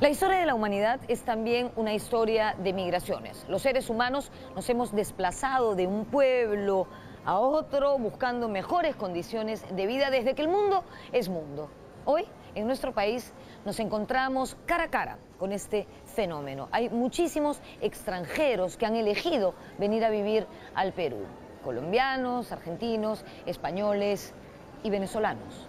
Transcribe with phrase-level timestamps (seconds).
[0.00, 3.44] La historia de la humanidad es también una historia de migraciones.
[3.50, 6.86] Los seres humanos nos hemos desplazado de un pueblo
[7.26, 11.68] a otro buscando mejores condiciones de vida desde que el mundo es mundo.
[12.06, 12.24] Hoy,
[12.54, 13.34] en nuestro país,
[13.66, 16.70] nos encontramos cara a cara con este fenómeno.
[16.72, 21.26] Hay muchísimos extranjeros que han elegido venir a vivir al Perú.
[21.62, 24.32] Colombianos, argentinos, españoles
[24.82, 25.66] y venezolanos.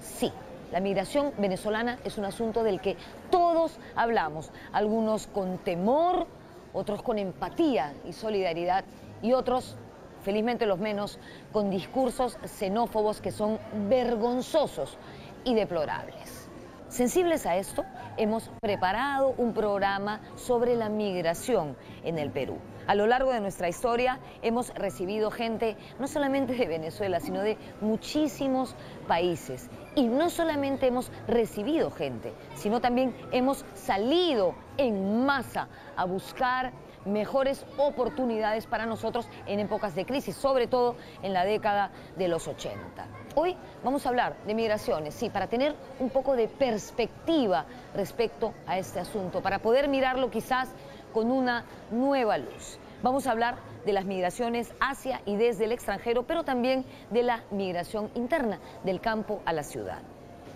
[0.00, 0.32] Sí,
[0.72, 2.96] la migración venezolana es un asunto del que
[3.36, 6.26] todos hablamos, algunos con temor,
[6.72, 8.82] otros con empatía y solidaridad
[9.20, 9.76] y otros,
[10.22, 11.18] felizmente los menos,
[11.52, 13.58] con discursos xenófobos que son
[13.90, 14.96] vergonzosos
[15.44, 16.48] y deplorables.
[16.88, 17.84] Sensibles a esto,
[18.16, 22.56] hemos preparado un programa sobre la migración en el Perú.
[22.86, 27.58] A lo largo de nuestra historia hemos recibido gente no solamente de Venezuela, sino de
[27.82, 28.74] muchísimos
[29.06, 29.68] países.
[29.96, 36.72] Y no solamente hemos recibido gente, sino también hemos salido en masa a buscar
[37.06, 42.46] mejores oportunidades para nosotros en épocas de crisis, sobre todo en la década de los
[42.46, 43.06] 80.
[43.36, 48.76] Hoy vamos a hablar de migraciones, sí, para tener un poco de perspectiva respecto a
[48.78, 50.68] este asunto, para poder mirarlo quizás
[51.14, 52.78] con una nueva luz.
[53.02, 53.56] Vamos a hablar
[53.86, 59.00] de las migraciones hacia y desde el extranjero, pero también de la migración interna, del
[59.00, 60.02] campo a la ciudad.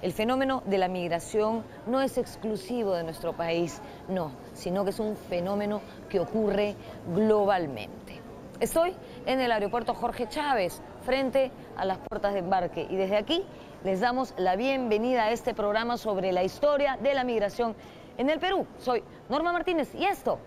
[0.03, 4.99] El fenómeno de la migración no es exclusivo de nuestro país, no, sino que es
[4.99, 6.75] un fenómeno que ocurre
[7.15, 8.21] globalmente.
[8.59, 8.95] Estoy
[9.27, 13.45] en el aeropuerto Jorge Chávez, frente a las puertas de embarque, y desde aquí
[13.85, 17.75] les damos la bienvenida a este programa sobre la historia de la migración
[18.19, 18.67] en el Perú.
[18.79, 20.39] Soy Norma Martínez y esto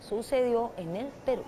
[0.00, 1.42] sucedió en el Perú.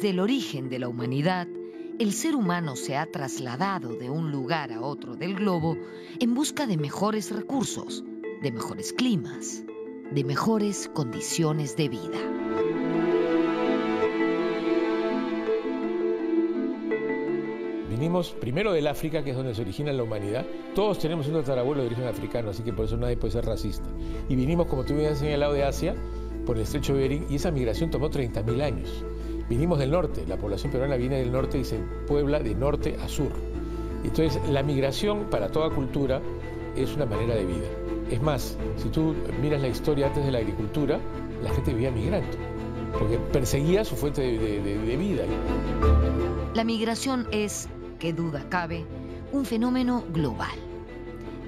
[0.00, 1.46] Desde el origen de la humanidad,
[1.98, 5.76] el ser humano se ha trasladado de un lugar a otro del globo
[6.18, 8.02] en busca de mejores recursos,
[8.40, 9.62] de mejores climas,
[10.10, 12.18] de mejores condiciones de vida.
[17.90, 20.46] Vinimos primero del África, que es donde se origina la humanidad.
[20.74, 23.90] Todos tenemos un tatarabuelo de origen africano, así que por eso nadie puede ser racista.
[24.30, 25.94] Y vinimos, como tú bien has señalado, de Asia,
[26.46, 29.04] por el estrecho de Bering, y esa migración tomó 30.000 años.
[29.50, 33.08] Vinimos del norte, la población peruana viene del norte y se puebla de norte a
[33.08, 33.32] sur.
[34.04, 36.22] Entonces, la migración para toda cultura
[36.76, 37.66] es una manera de vida.
[38.08, 39.12] Es más, si tú
[39.42, 41.00] miras la historia antes de la agricultura,
[41.42, 42.28] la gente vivía migrando,
[42.96, 45.24] porque perseguía su fuente de, vida.
[46.54, 47.68] La migración es,
[47.98, 48.86] qué duda cabe,
[49.32, 50.69] un fenómeno global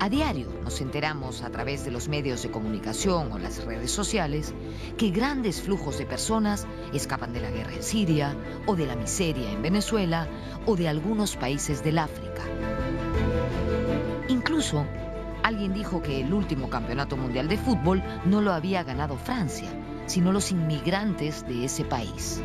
[0.03, 4.53] a diario nos enteramos a través de los medios de comunicación o las redes sociales
[4.99, 8.37] que grandes flujos de personas escapan de la guerra en Siria
[8.67, 10.27] o de la miseria en Venezuela
[10.67, 12.43] o de algunos países del África.
[14.27, 14.85] Incluso
[15.45, 19.69] alguien dijo que el último campeonato mundial de fútbol no lo había ganado Francia,
[20.07, 22.43] sino los inmigrantes de ese país.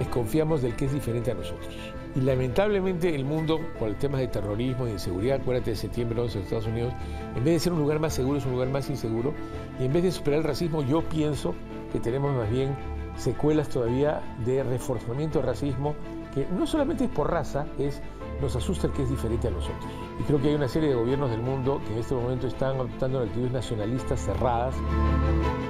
[0.00, 1.99] Desconfiamos del que es diferente a nosotros.
[2.14, 6.20] Y lamentablemente el mundo, por el tema de terrorismo y de inseguridad, acuérdate de septiembre
[6.20, 6.92] 11 de Estados Unidos,
[7.36, 9.32] en vez de ser un lugar más seguro, es un lugar más inseguro.
[9.78, 11.54] Y en vez de superar el racismo, yo pienso
[11.92, 12.76] que tenemos más bien
[13.16, 15.94] secuelas todavía de reforzamiento del racismo,
[16.34, 18.02] que no solamente es por raza, es
[18.40, 19.92] nos asusta el que es diferente a nosotros.
[20.18, 22.76] Y creo que hay una serie de gobiernos del mundo que en este momento están
[22.76, 24.74] adoptando actitudes nacionalistas cerradas.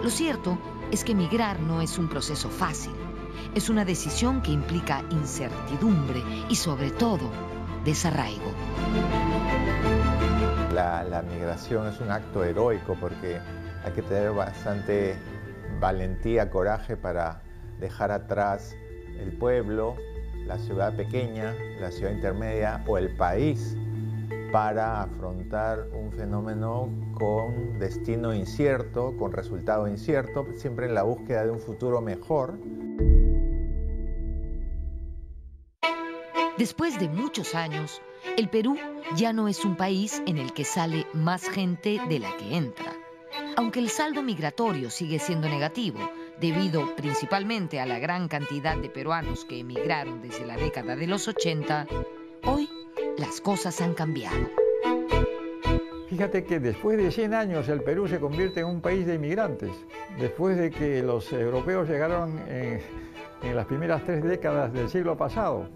[0.03, 0.57] Lo cierto
[0.93, 2.93] es que migrar no es un proceso fácil
[3.55, 7.31] es una decisión que implica incertidumbre y sobre todo
[7.85, 8.53] desarraigo.
[10.75, 13.39] La, migración es un acto heroico porque
[13.85, 15.17] hay que tener bastante
[15.79, 17.43] valentía, coraje para
[17.79, 18.75] dejar atrás
[19.19, 19.97] el pueblo,
[20.47, 23.77] la ciudad pequeña, la ciudad intermedia o el país
[24.53, 31.51] para afrontar un fenómeno con destino incierto, con resultado incierto, siempre en la búsqueda de
[31.51, 32.59] un futuro mejor.
[36.61, 38.03] Después de muchos años,
[38.37, 38.77] el Perú
[39.17, 42.93] ya no es un país en el que sale más gente de la que entra.
[43.57, 45.99] Aunque el saldo migratorio sigue siendo negativo,
[46.39, 51.29] Debido principalmente a la gran cantidad de peruanos que emigraron desde la década de los
[51.29, 51.87] 80,
[52.45, 52.69] hoy
[53.17, 54.51] las cosas han cambiado.
[56.11, 59.71] Fíjate que después de 100 años el Perú se convierte en un país de inmigrantes.
[60.19, 62.81] Después de que los europeos llegaron en,
[63.43, 65.69] en las primeras tres décadas del siglo pasado.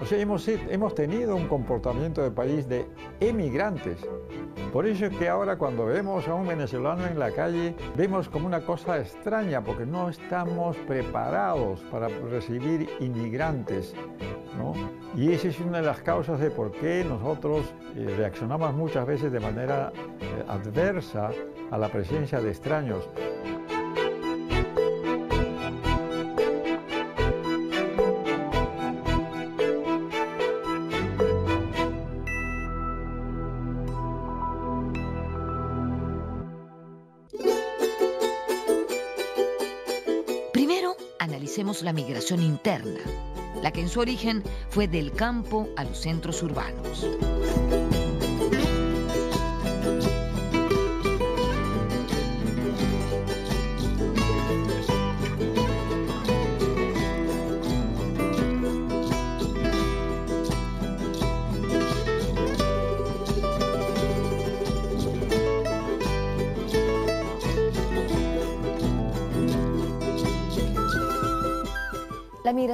[0.00, 2.86] O sea, hemos, hemos tenido un comportamiento de país de
[3.18, 3.98] emigrantes.
[4.72, 8.46] Por eso es que ahora cuando vemos a un venezolano en la calle, vemos como
[8.46, 13.94] una cosa extraña, porque no estamos preparados para recibir inmigrantes.
[14.56, 14.74] ¿no?
[15.16, 19.32] Y esa es una de las causas de por qué nosotros eh, reaccionamos muchas veces
[19.32, 21.30] de manera eh, adversa
[21.70, 23.08] a la presencia de extraños.
[41.58, 43.00] La migración interna,
[43.62, 47.04] la que en su origen fue del campo a los centros urbanos.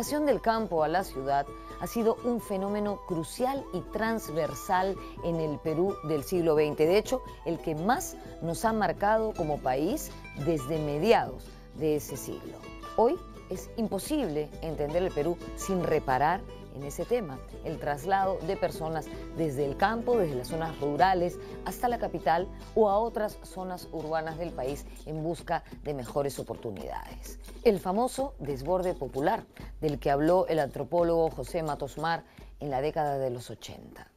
[0.05, 1.47] Migración del campo a la ciudad
[1.81, 6.77] ha sido un fenómeno crucial y transversal en el Perú del siglo XX.
[6.77, 10.11] De hecho, el que más nos ha marcado como país
[10.45, 11.47] desde mediados
[11.79, 12.59] de ese siglo.
[12.97, 13.17] Hoy
[13.49, 16.43] es imposible entender el Perú sin reparar
[16.75, 19.07] en ese tema, el traslado de personas
[19.37, 24.39] desde el campo, desde las zonas rurales hasta la capital o a otras zonas urbanas
[24.39, 27.39] del país en busca de mejores oportunidades.
[27.63, 29.45] El famoso desborde popular
[29.81, 32.25] del que habló el antropólogo José Matosmar
[32.61, 34.11] en la década de los 80.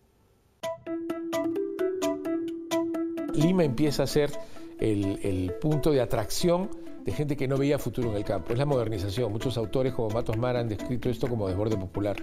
[3.33, 4.31] Lima empieza a ser
[4.80, 8.51] el, el punto de atracción de gente que no veía futuro en el campo.
[8.51, 9.31] Es la modernización.
[9.31, 12.18] Muchos autores como Matos Mar han descrito esto como desborde popular.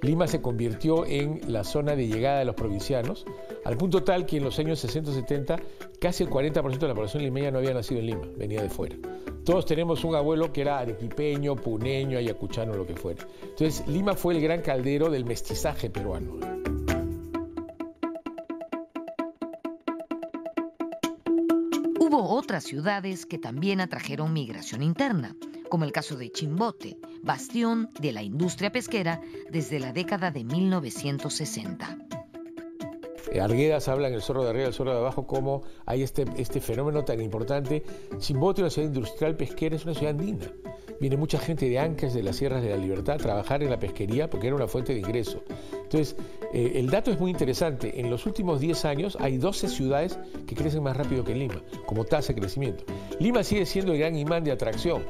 [0.00, 3.26] Lima se convirtió en la zona de llegada de los provincianos,
[3.66, 5.60] al punto tal que en los años 60-70
[6.00, 8.96] casi el 40% de la población limeña no había nacido en Lima, venía de fuera.
[9.44, 13.26] Todos tenemos un abuelo que era arequipeño, puneño, ayacuchano, lo que fuera.
[13.42, 16.53] Entonces Lima fue el gran caldero del mestizaje peruano.
[22.62, 25.34] Ciudades que también atrajeron migración interna,
[25.68, 29.20] como el caso de Chimbote, bastión de la industria pesquera
[29.50, 31.98] desde la década de 1960.
[33.32, 36.24] Eh, Arguedas habla en El Zorro de Arriba, El Zorro de Abajo, cómo hay este,
[36.36, 37.82] este fenómeno tan importante.
[38.18, 40.52] Chimbote, una ciudad industrial pesquera, es una ciudad andina.
[41.00, 43.80] Viene mucha gente de Ancas, de las Sierras de la Libertad, a trabajar en la
[43.80, 45.42] pesquería porque era una fuente de ingreso.
[45.84, 46.16] Entonces,
[46.52, 48.00] eh, el dato es muy interesante.
[48.00, 52.04] En los últimos 10 años hay 12 ciudades que crecen más rápido que Lima, como
[52.04, 52.84] tasa de crecimiento.
[53.20, 55.02] Lima sigue siendo el gran imán de atracción.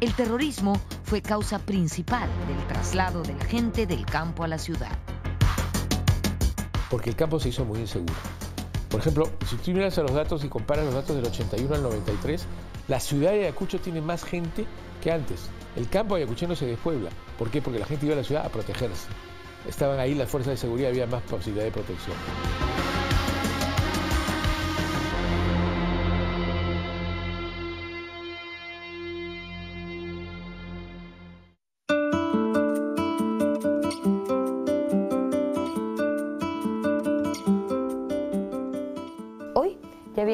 [0.00, 4.98] El terrorismo fue causa principal del traslado de la gente del campo a la ciudad.
[6.92, 8.12] Porque el campo se hizo muy inseguro.
[8.90, 11.82] Por ejemplo, si tú miras a los datos y comparas los datos del 81 al
[11.82, 12.44] 93,
[12.86, 14.66] la ciudad de Ayacucho tiene más gente
[15.02, 15.48] que antes.
[15.74, 17.08] El campo ayacucheno se despuebla.
[17.38, 17.62] ¿Por qué?
[17.62, 19.08] Porque la gente iba a la ciudad a protegerse.
[19.66, 22.16] Estaban ahí las fuerzas de seguridad, había más posibilidad de protección.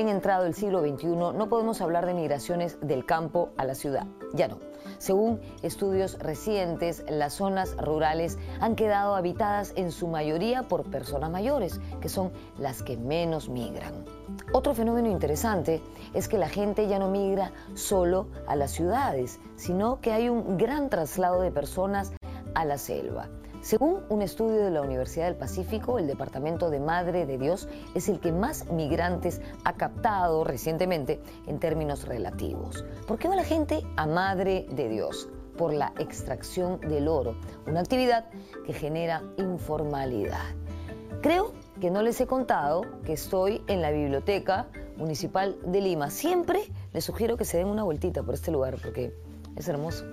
[0.07, 4.07] Entrado el siglo XXI, no podemos hablar de migraciones del campo a la ciudad.
[4.33, 4.59] Ya no.
[4.99, 11.81] Según estudios recientes, las zonas rurales han quedado habitadas en su mayoría por personas mayores,
[12.01, 14.05] que son las que menos migran.
[14.53, 15.83] Otro fenómeno interesante
[16.15, 20.59] es que la gente ya no migra solo a las ciudades, sino que hay un
[20.59, 22.13] gran traslado de personas
[22.55, 23.29] a la selva.
[23.69, 28.09] Según un estudio de la Universidad del Pacífico, el Departamento de Madre de Dios es
[28.09, 32.87] el que más migrantes ha captado recientemente en términos relativos.
[33.07, 35.29] ¿Por qué va la gente a Madre de Dios?
[35.59, 38.31] Por la extracción del oro, una actividad
[38.65, 40.47] que genera informalidad.
[41.21, 46.09] Creo que no les he contado que estoy en la Biblioteca Municipal de Lima.
[46.09, 46.63] Siempre
[46.95, 49.13] les sugiero que se den una vueltita por este lugar porque
[49.57, 50.07] es hermoso.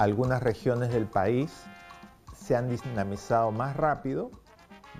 [0.00, 1.52] Algunas regiones del país
[2.34, 4.30] se han dinamizado más rápido.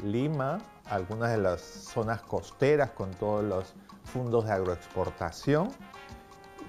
[0.04, 5.70] Lima, algunas de las zonas costeras con todos los fondos de agroexportación,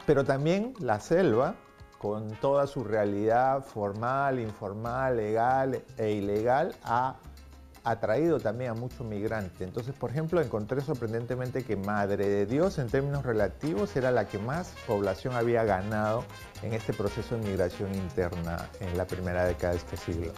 [0.05, 1.55] pero también la selva
[1.97, 7.17] con toda su realidad formal, informal, legal e ilegal ha
[7.83, 9.61] atraído también a muchos migrantes.
[9.61, 14.38] Entonces, por ejemplo, encontré sorprendentemente que Madre de Dios en términos relativos era la que
[14.38, 16.23] más población había ganado
[16.61, 20.31] en este proceso de migración interna en la primera década de este siglo.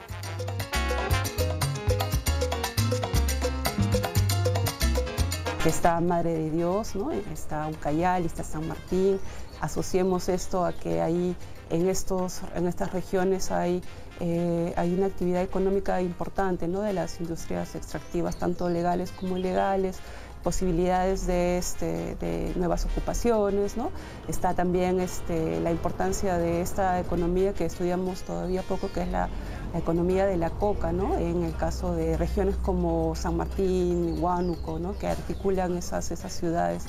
[5.66, 7.12] Está Madre de Dios, ¿no?
[7.12, 9.20] está Ucayali, está San Martín.
[9.62, 11.38] Asociemos esto a que ahí
[11.70, 13.82] en, estos, en estas regiones hay
[14.26, 16.80] eh, hay una actividad económica importante ¿no?
[16.80, 19.98] de las industrias extractivas, tanto legales como ilegales,
[20.42, 23.92] posibilidades de, este, nuevas ocupaciones, ¿no?
[24.30, 29.28] está también este, la importancia de esta economía que estudiamos todavía poco, que es la,
[29.74, 31.18] economía de la coca, ¿no?
[31.18, 34.96] en el caso de regiones como San Martín, Huánuco, ¿no?
[34.98, 36.86] que articulan esas, esas ciudades.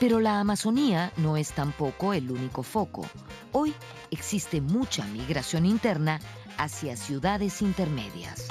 [0.00, 3.04] Pero la Amazonía no es tampoco el único foco.
[3.52, 3.74] Hoy
[4.10, 6.20] existe mucha migración interna
[6.56, 8.46] hacia ciudades intermedias.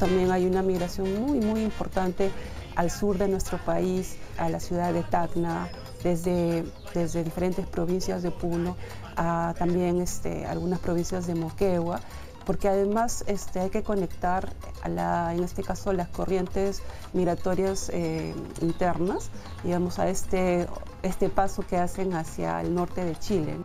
[0.00, 2.32] También hay una migración muy, muy importante
[2.74, 5.68] al sur de nuestro país, a la ciudad de Tacna,
[6.02, 8.76] desde, desde diferentes provincias de Puno,
[9.14, 12.00] a también este, algunas provincias de Moquegua
[12.44, 16.82] porque además este, hay que conectar, a la, en este caso, las corrientes
[17.12, 19.30] migratorias eh, internas,
[19.64, 20.66] digamos, a este,
[21.02, 23.56] este paso que hacen hacia el norte de Chile.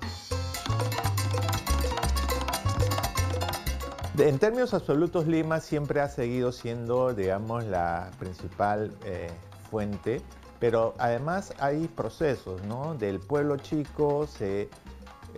[4.18, 9.30] En términos absolutos, Lima siempre ha seguido siendo, digamos, la principal eh,
[9.70, 10.22] fuente,
[10.60, 12.96] pero además hay procesos, ¿no?
[12.96, 14.70] Del pueblo chico se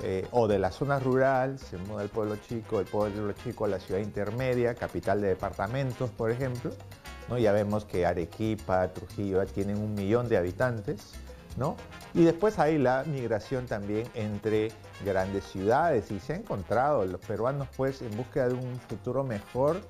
[0.01, 3.67] eh, o de la zona rural, se muda el pueblo chico, el pueblo chico a
[3.67, 6.71] la ciudad intermedia, capital de departamentos, por ejemplo.
[7.27, 7.37] ¿no?
[7.37, 11.13] Ya vemos que Arequipa, Trujillo tienen un millón de habitantes.
[11.57, 11.75] ¿no?
[12.13, 14.69] Y después hay la migración también entre
[15.03, 19.81] grandes ciudades y se ha encontrado, los peruanos pues en búsqueda de un futuro mejor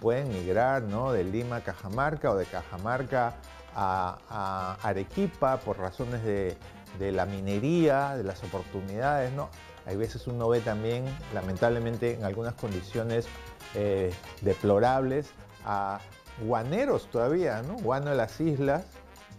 [0.00, 1.12] pueden migrar ¿no?
[1.12, 3.34] de Lima a Cajamarca o de Cajamarca
[3.74, 6.56] a Arequipa por razones de,
[6.98, 9.48] de la minería, de las oportunidades, ¿no?
[9.86, 13.26] Hay veces uno ve también, lamentablemente, en algunas condiciones
[13.74, 14.12] eh,
[14.42, 15.30] deplorables,
[15.64, 16.00] a
[16.44, 17.76] guaneros todavía, ¿no?
[17.76, 18.84] Guano de las islas,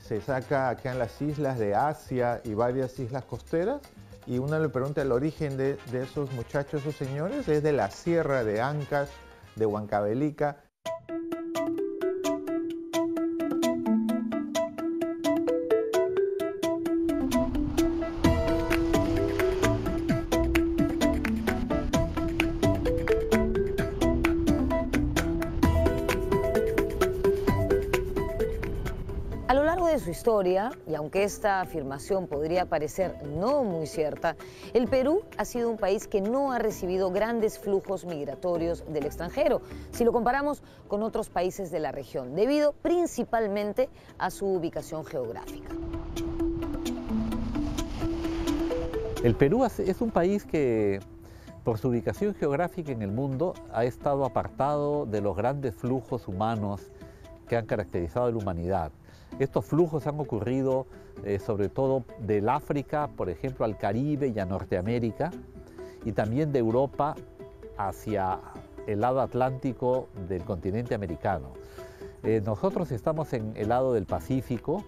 [0.02, 3.82] se saca acá en las islas de Asia y varias islas costeras,
[4.26, 8.44] y uno le pregunta el origen de, esos muchachos, esos señores, es de la sierra
[8.44, 9.10] de Ancas,
[9.56, 10.58] de Huancavelica,
[30.10, 34.36] historia, y aunque esta afirmación podría parecer no muy cierta,
[34.74, 39.62] el Perú ha sido un país que no ha recibido grandes flujos migratorios del extranjero,
[39.92, 45.70] si lo comparamos con otros países de la región, debido principalmente a su ubicación geográfica.
[49.24, 51.02] El Perú es un país que
[51.64, 56.90] por su ubicación geográfica en el mundo ha estado apartado de los grandes flujos humanos
[57.48, 58.92] que han caracterizado a la humanidad.
[59.38, 60.88] Estos flujos han ocurrido
[61.24, 65.32] eh, sobre todo del África, por ejemplo, al Caribe y a Norteamérica,
[66.06, 67.16] y también de Europa
[67.78, 68.40] hacia
[68.88, 71.54] el lado atlántico del continente americano.
[72.24, 74.84] Eh, nosotros estamos en el lado del Pacífico,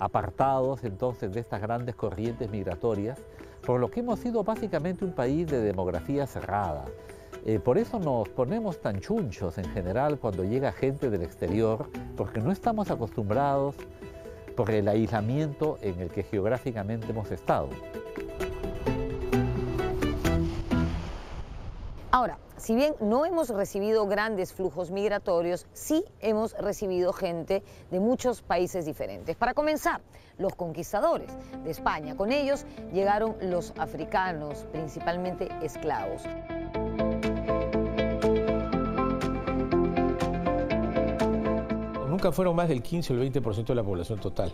[0.00, 3.18] apartados entonces de estas grandes corrientes migratorias,
[3.64, 6.84] por lo que hemos sido básicamente un país de demografía cerrada.
[7.48, 12.40] Eh, por eso nos ponemos tan chunchos en general cuando llega gente del exterior, porque
[12.40, 13.76] no estamos acostumbrados
[14.56, 17.68] por el aislamiento en el que geográficamente hemos estado.
[22.10, 27.62] Ahora, si bien no hemos recibido grandes flujos migratorios, sí hemos recibido gente
[27.92, 29.36] de muchos países diferentes.
[29.36, 30.00] Para comenzar,
[30.36, 31.30] los conquistadores
[31.62, 32.16] de España.
[32.16, 36.22] Con ellos llegaron los africanos, principalmente esclavos.
[42.32, 44.52] Fueron más del 15 o el 20% de la población total.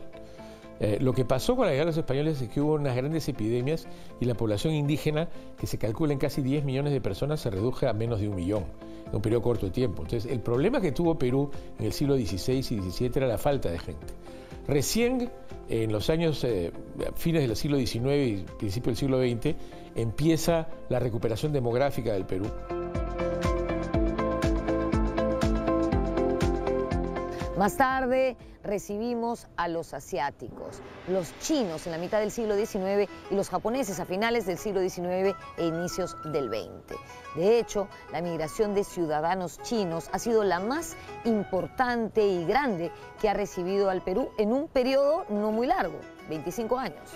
[0.81, 3.29] Eh, lo que pasó con la llegada de los españoles es que hubo unas grandes
[3.29, 3.87] epidemias
[4.21, 7.87] y la población indígena, que se calcula en casi 10 millones de personas, se redujo
[7.87, 8.65] a menos de un millón
[9.07, 10.03] en un periodo corto de tiempo.
[10.03, 13.71] Entonces, el problema que tuvo Perú en el siglo XVI y XVII era la falta
[13.71, 14.07] de gente.
[14.67, 15.31] Recién,
[15.69, 16.73] en los años eh,
[17.15, 19.55] fines del siglo XIX y principio del siglo XX,
[19.95, 22.47] empieza la recuperación demográfica del Perú.
[27.59, 33.35] Más tarde recibimos a los asiáticos, los chinos en la mitad del siglo XIX y
[33.35, 36.97] los japoneses a finales del siglo XIX e inicios del XX.
[37.37, 42.91] De hecho, la migración de ciudadanos chinos ha sido la más importante y grande
[43.21, 47.11] que ha recibido al Perú en un periodo no muy largo, 25 años.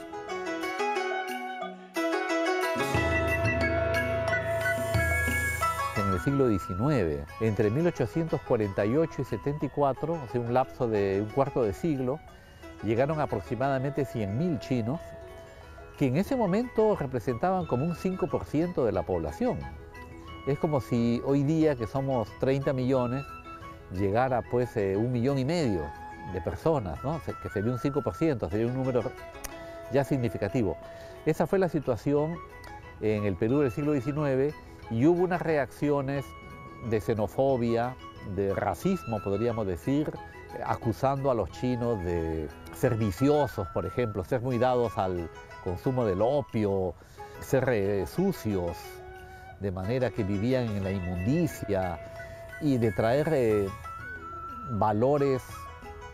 [6.21, 7.27] Siglo XIX.
[7.41, 12.21] Entre 1848 y 74, o sea, un lapso de un cuarto de siglo,
[12.83, 15.01] llegaron aproximadamente 100.000 chinos,
[15.99, 19.59] que en ese momento representaban como un 5% de la población.
[20.47, 23.25] Es como si hoy día, que somos 30 millones,
[23.93, 25.83] llegara pues eh, un millón y medio
[26.33, 27.21] de personas, ¿no?
[27.43, 29.03] que sería un 5%, sería un número
[29.93, 30.77] ya significativo.
[31.25, 32.37] Esa fue la situación
[33.01, 34.55] en el Perú del siglo XIX
[34.91, 36.25] y hubo unas reacciones
[36.89, 37.97] de xenofobia,
[38.35, 40.13] de racismo, podríamos decir,
[40.65, 45.31] acusando a los chinos de ser viciosos, por ejemplo, ser muy dados al
[45.65, 46.95] consumo del opio,
[47.41, 48.77] ser eh, sucios,
[49.61, 51.99] de manera que vivían en la inmundicia
[52.61, 53.69] y de traer eh,
[54.73, 55.43] valores,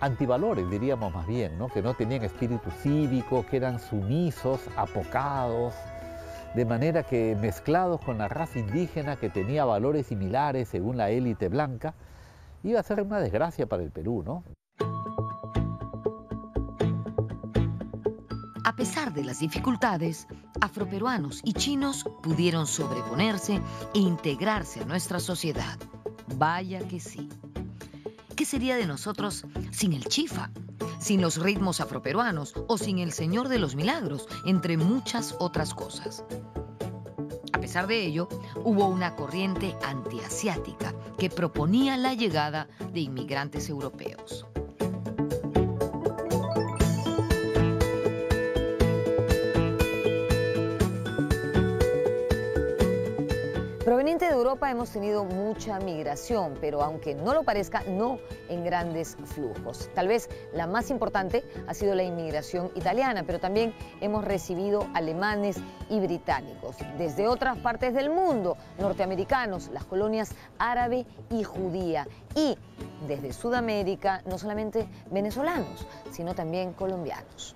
[0.00, 1.68] antivalores diríamos más bien, ¿no?
[1.68, 5.74] que no tenían espíritu cívico, que eran sumisos, apocados,
[6.54, 11.48] de manera que mezclados con la raza indígena que tenía valores similares según la élite
[11.48, 11.94] blanca,
[12.62, 14.44] iba a ser una desgracia para el Perú, ¿no?
[18.64, 20.26] A pesar de las dificultades,
[20.60, 23.60] afroperuanos y chinos pudieron sobreponerse
[23.94, 25.78] e integrarse a nuestra sociedad.
[26.36, 27.28] Vaya que sí.
[28.36, 30.50] ¿Qué sería de nosotros sin el chifa,
[30.98, 36.24] sin los ritmos afroperuanos o sin el Señor de los Milagros, entre muchas otras cosas.
[37.52, 38.28] A pesar de ello,
[38.64, 44.46] hubo una corriente antiasiática que proponía la llegada de inmigrantes europeos.
[53.92, 59.18] Proveniente de Europa hemos tenido mucha migración, pero aunque no lo parezca, no en grandes
[59.22, 59.90] flujos.
[59.94, 65.58] Tal vez la más importante ha sido la inmigración italiana, pero también hemos recibido alemanes
[65.90, 66.76] y británicos.
[66.96, 72.08] Desde otras partes del mundo, norteamericanos, las colonias árabe y judía.
[72.34, 72.56] Y
[73.06, 77.54] desde Sudamérica, no solamente venezolanos, sino también colombianos.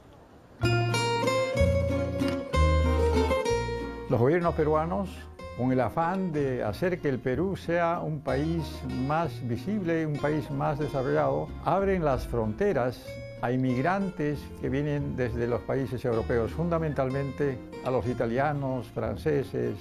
[4.11, 5.09] Los gobiernos peruanos
[5.57, 8.63] con el afán de hacer que el Perú sea un país
[9.07, 13.03] más visible, un país más desarrollado, abren las fronteras
[13.41, 19.77] a inmigrantes que vienen desde los países europeos, fundamentalmente a los italianos, franceses,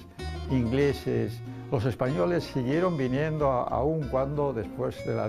[0.50, 1.40] ingleses.
[1.70, 5.28] Los españoles siguieron viniendo aún cuando después de la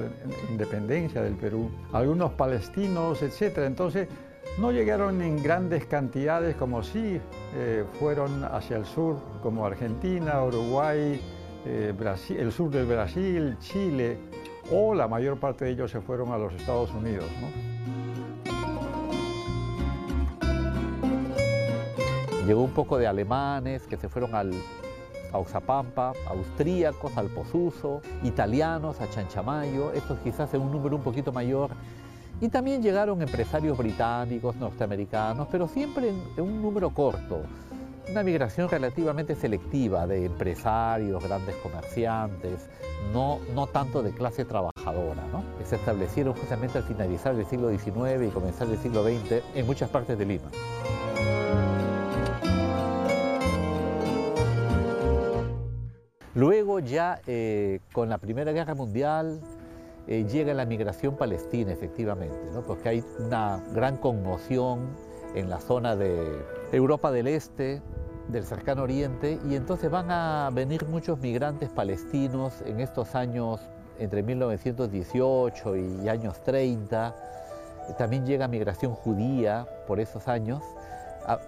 [0.50, 3.60] independencia del Perú, algunos palestinos, etc.
[3.66, 4.08] Entonces,
[4.58, 7.22] no llegaron en grandes cantidades como sí
[7.56, 11.22] eh, fueron hacia el sur, como Argentina, Uruguay,
[11.66, 14.18] eh, Brasil, el sur del Brasil, Chile,
[14.72, 17.26] o la mayor parte de ellos se fueron a los Estados Unidos.
[22.48, 24.54] Llegó un poco de alemanes que se fueron al,
[25.34, 31.32] a Oxapampa, austríacos al Posuso, italianos a Chanchamayo, estos quizás en un número un poquito
[31.32, 31.72] mayor
[32.40, 37.42] y también llegaron empresarios británicos, norteamericanos, pero siempre en, un número corto.
[38.10, 42.70] Una migración relativamente selectiva de empresarios, grandes comerciantes,
[43.12, 45.24] no, no tanto de clase trabajadora,
[45.66, 49.90] se establecieron justamente al finalizar el siglo XIX y comenzar el siglo XX en muchas
[49.90, 50.50] partes de Lima.
[56.34, 59.42] Luego ya eh, con la Primera Guerra Mundial
[60.08, 64.88] eh, llega la migración palestina, efectivamente, porque hay una gran conmoción
[65.36, 67.82] en la zona de Europa del Este,
[68.30, 73.60] del cercano Oriente, y entonces van a venir muchos migrantes palestinos en estos años
[74.00, 77.16] entre 1918 y años 30.
[77.98, 80.64] También llega migración judía por esos años.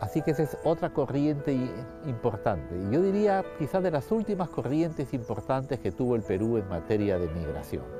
[0.01, 1.57] Así que esa es otra corriente
[2.05, 2.75] importante.
[2.75, 7.17] Y yo diría quizás de las últimas corrientes importantes que tuvo el Perú en materia
[7.17, 7.98] de migración.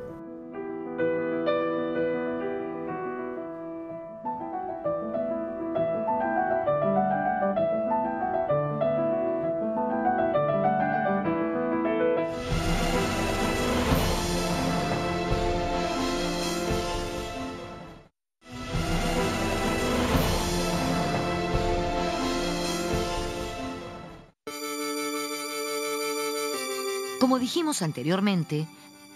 [27.50, 28.68] Dijimos anteriormente,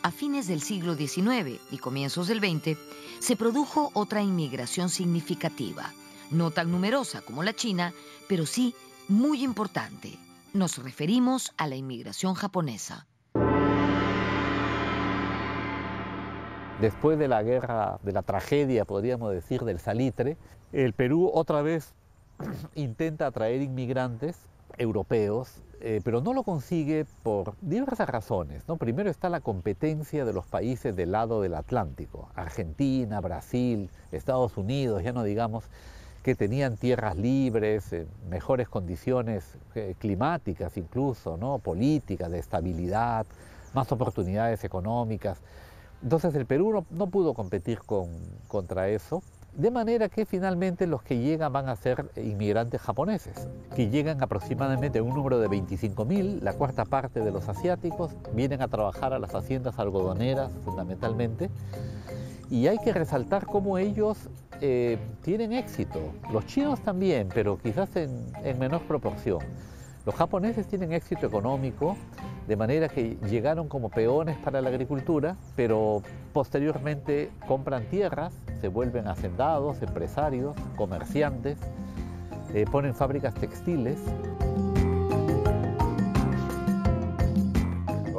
[0.01, 2.79] a fines del siglo XIX y comienzos del XX
[3.19, 5.93] se produjo otra inmigración significativa,
[6.31, 7.93] no tan numerosa como la china,
[8.27, 8.73] pero sí
[9.07, 10.17] muy importante.
[10.51, 13.05] Nos referimos a la inmigración japonesa.
[16.81, 20.37] Después de la guerra, de la tragedia, podríamos decir, del salitre,
[20.71, 21.93] el Perú otra vez
[22.73, 24.39] intenta atraer inmigrantes
[24.79, 28.63] europeos, eh, pero no lo consigue por diversas razones.
[28.69, 28.77] ¿no?
[28.77, 35.03] Primero está la competencia de los países del lado del Atlántico, Argentina, Brasil, Estados Unidos,
[35.03, 35.65] ya no digamos
[36.23, 37.93] que tenían tierras libres,
[38.29, 41.59] mejores condiciones eh, climáticas incluso, ¿no?
[41.59, 43.25] políticas, de estabilidad,
[43.73, 45.39] más oportunidades económicas.
[46.01, 47.79] Entonces el Perú no, pudo competir
[48.47, 49.21] contra eso,
[49.55, 55.01] de manera que finalmente los que llegan van a ser inmigrantes japoneses, que llegan aproximadamente
[55.01, 59.35] un número de 25.000, la cuarta parte de los asiáticos, vienen a trabajar a las
[59.35, 61.49] haciendas algodoneras fundamentalmente,
[62.49, 64.17] y hay que resaltar cómo ellos
[64.61, 65.99] eh, tienen éxito.
[66.31, 69.39] Los chinos también, pero quizás en menor proporción.
[70.05, 71.95] Los japoneses tienen éxito económico,
[72.45, 76.01] de manera que llegaron como peones para la agricultura, pero
[76.33, 81.57] posteriormente compran tierras, se vuelven hacendados, empresarios, comerciantes,
[82.53, 83.97] eh, ponen fábricas textiles.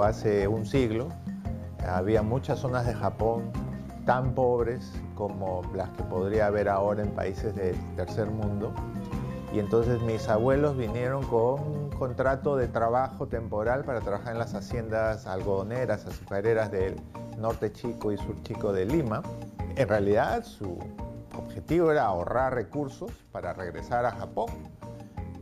[0.00, 1.08] Hace un siglo
[1.86, 3.50] había muchas zonas de Japón
[4.06, 8.72] tan pobres como las que podría haber ahora en países del tercer mundo
[9.54, 14.52] y entonces mis abuelos vinieron con un contrato de trabajo temporal para trabajar en las
[14.54, 16.96] haciendas algodoneras, azucareras del
[17.38, 19.22] norte chico y sur chico de Lima.
[19.76, 20.76] En realidad su
[21.38, 24.50] objetivo era ahorrar recursos para regresar a Japón.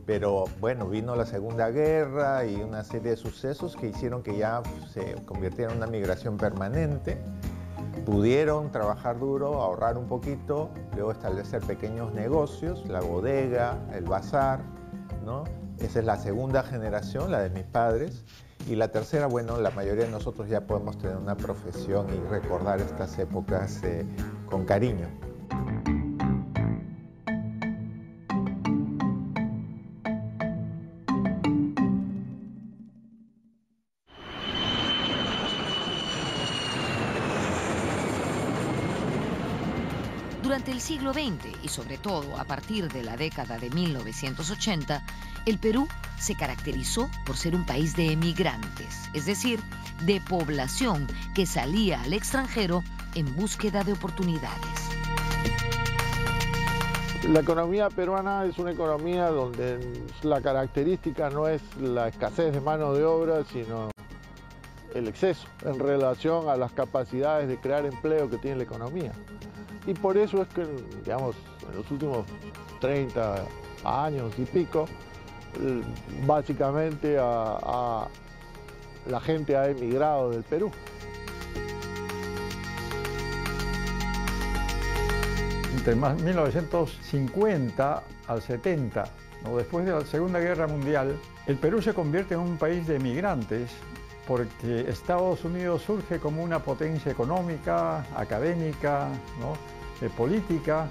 [0.05, 4.61] Pero bueno, vino la Segunda Guerra y una serie de sucesos que hicieron que ya
[4.91, 7.17] se convirtiera en una migración permanente
[8.05, 14.61] pudieron trabajar duro, ahorrar un poquito, luego establecer pequeños negocios, la bodega, el bazar,
[15.25, 15.43] ¿no?
[15.79, 18.23] Esa es la segunda generación, la de mis padres.
[18.69, 22.79] Y la tercera, bueno, la mayoría de nosotros ya podemos tener una profesión y recordar
[22.79, 24.05] estas épocas eh,
[24.49, 25.07] con cariño.
[40.63, 45.03] Durante el siglo XX y sobre todo a partir de la década de 1980,
[45.45, 49.59] el Perú se caracterizó por ser un país de emigrantes, es decir,
[50.05, 52.81] de población que salía al extranjero
[53.13, 54.89] en búsqueda de oportunidades.
[57.27, 62.93] La economía peruana es una economía donde la característica no es la escasez de mano
[62.93, 63.91] de obra, sino
[64.95, 69.11] el exceso en relación a las capacidades de crear empleo que tiene la economía.
[69.85, 70.65] Y por eso es que,
[71.03, 71.35] digamos,
[71.69, 72.25] en los últimos
[72.79, 73.45] 30
[73.83, 74.87] años y pico,
[76.25, 78.07] básicamente la
[79.21, 80.71] gente ha emigrado del Perú.
[85.75, 89.03] Entre 1950 al 70,
[89.57, 93.69] después de la Segunda Guerra Mundial, el Perú se convierte en un país de emigrantes
[94.25, 99.09] porque Estados Unidos surge como una potencia económica, académica,
[100.09, 100.87] política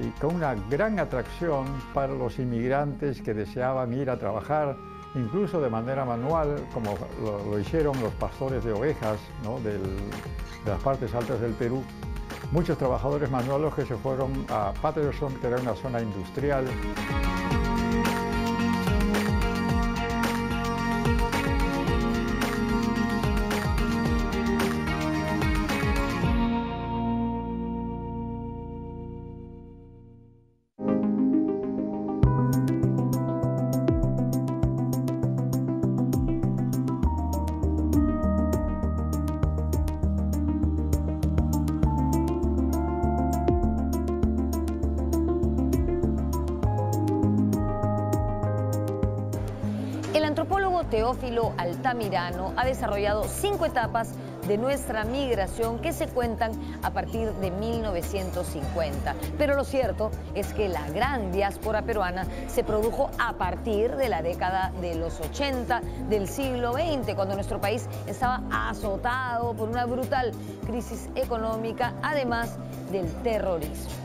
[0.00, 4.76] y con una gran atracción para los inmigrantes que deseaban ir a trabajar,
[5.14, 9.18] incluso de manera manual, como lo, hicieron los pastores de ovejas
[9.64, 9.78] de
[10.70, 11.82] las partes altas del Perú.
[12.52, 16.64] Muchos trabajadores manuales que se fueron a Patterson, que era una zona industrial.
[52.00, 54.14] Altamirano ha desarrollado cinco etapas
[54.48, 59.14] de nuestra migración que se cuentan a partir de 1950.
[59.36, 64.22] Pero lo cierto es que la gran diáspora peruana se produjo a partir de la
[64.22, 70.32] década de los 80 del siglo XX, cuando nuestro país estaba azotado por una brutal
[70.66, 72.56] crisis económica, además
[72.90, 73.99] del terrorismo.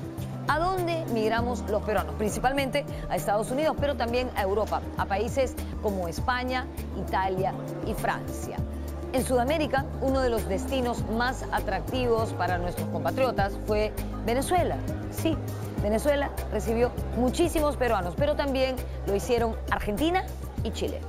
[0.48, 2.14] ¿A dónde migramos los peruanos?
[2.16, 7.54] Principalmente a Estados Unidos, pero también a Europa, a países como España, Italia
[7.88, 8.58] y Francia.
[9.12, 13.92] En Sudamérica, uno de los destinos más atractivos para nuestros compatriotas fue
[14.26, 14.78] Venezuela.
[15.10, 15.36] Sí,
[15.82, 18.76] Venezuela recibió muchísimos peruanos, pero también
[19.08, 20.26] lo hicieron Argentina
[20.64, 21.02] y Chile.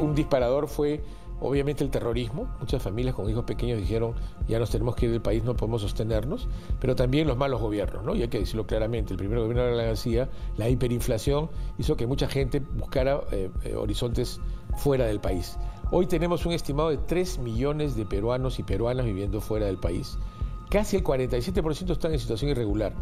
[0.00, 1.00] Un disparador fue
[1.40, 2.48] obviamente el terrorismo.
[2.60, 4.14] Muchas familias con hijos pequeños dijeron,
[4.48, 6.48] ya nos tenemos que ir del país, no podemos sostenernos,
[6.80, 8.14] pero también los malos gobiernos, ¿no?
[8.14, 12.06] Y hay que decirlo claramente, el primer gobierno de la García, la hiperinflación hizo que
[12.06, 14.40] mucha gente buscara eh, eh, horizontes
[14.76, 15.58] fuera del país.
[15.90, 20.16] Hoy tenemos un estimado de 3 millones de peruanos y peruanas viviendo fuera del país.
[20.70, 22.94] Casi el 47% están en situación irregular.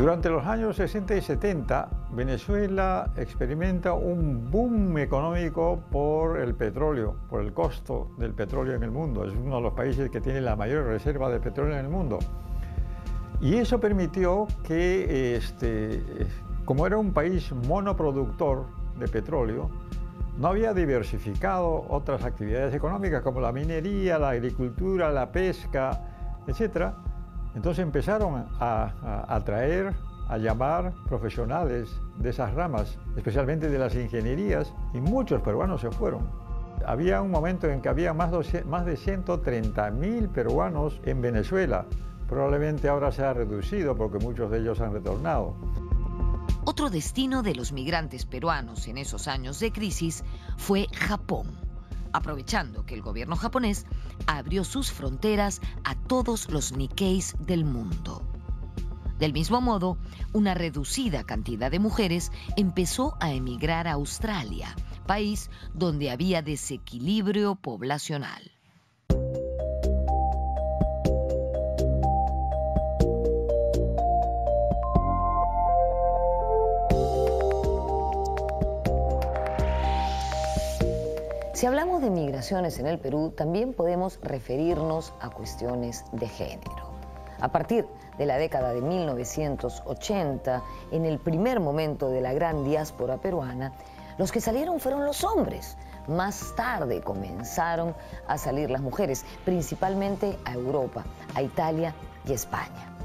[0.00, 7.42] Durante los años 60 y 70, Venezuela experimenta un boom económico por el petróleo, por
[7.42, 9.26] el costo del petróleo en el mundo.
[9.26, 12.18] Es uno de los países que tiene la mayor reserva de petróleo en el mundo.
[13.42, 16.02] Y eso permitió que, este,
[16.64, 19.68] como era un país monoproductor de petróleo,
[20.38, 26.00] no había diversificado otras actividades económicas como la minería, la agricultura, la pesca,
[26.46, 26.94] etc.,
[27.54, 29.94] entonces empezaron a, atraer,
[30.28, 36.28] a llamar profesionales de esas ramas, especialmente de las ingenierías, y muchos peruanos se fueron.
[36.86, 38.32] Había un momento en que había más,
[38.64, 41.84] más de 130 mil peruanos en Venezuela.
[42.28, 45.54] Probablemente ahora se ha reducido porque muchos de ellos han retornado.
[46.64, 50.24] Otro destino de los migrantes peruanos en esos años de crisis
[50.56, 51.69] fue Japón
[52.12, 53.86] aprovechando que el gobierno japonés
[54.26, 58.22] abrió sus fronteras a todos los Nikkeis del mundo.
[59.18, 59.98] Del mismo modo,
[60.32, 64.74] una reducida cantidad de mujeres empezó a emigrar a Australia,
[65.06, 68.59] país donde había desequilibrio poblacional.
[81.60, 86.90] Si hablamos de migraciones en el Perú, también podemos referirnos a cuestiones de género.
[87.38, 93.18] A partir de la década de 1980, en el primer momento de la gran diáspora
[93.18, 93.74] peruana,
[94.16, 95.76] los que salieron fueron los hombres.
[96.08, 97.94] Más tarde comenzaron
[98.26, 101.94] a salir las mujeres, principalmente a Europa, a Italia
[102.26, 102.96] y España.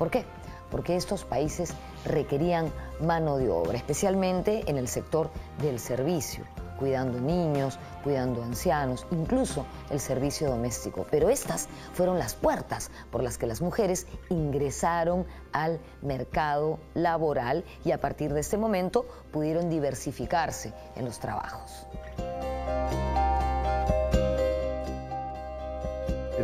[0.00, 0.24] ¿Por qué?
[0.68, 5.30] Porque estos países requerían mano de obra, especialmente en el sector
[5.62, 6.44] del servicio
[6.80, 11.06] cuidando niños, cuidando ancianos, incluso el servicio doméstico.
[11.10, 17.92] Pero estas fueron las puertas por las que las mujeres ingresaron al mercado laboral y
[17.92, 21.86] a partir de este momento pudieron diversificarse en los trabajos.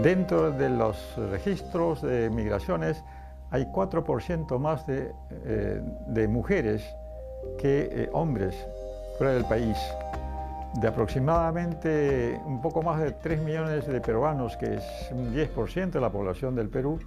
[0.02, 3.02] Dentro de los registros de migraciones
[3.50, 6.84] hay 4% más de, eh, de, mujeres
[7.58, 8.54] que eh, hombres
[9.16, 9.76] fuera del país
[10.80, 16.00] de aproximadamente un poco más de 3 millones de peruanos, que es un 10% de
[16.00, 16.98] la población del Perú,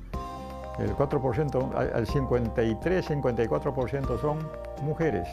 [0.79, 4.39] el 4%, el 53-54% son
[4.81, 5.29] mujeres.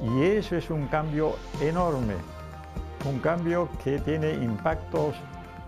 [0.00, 2.14] Y eso es un cambio enorme,
[3.04, 5.14] un cambio que tiene impactos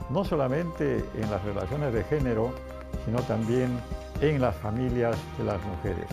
[0.09, 2.55] no solamente en las relaciones de género,
[3.05, 3.79] sino también
[4.21, 6.07] en las familias de las mujeres.